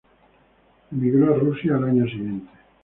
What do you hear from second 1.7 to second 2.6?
al año siguiente.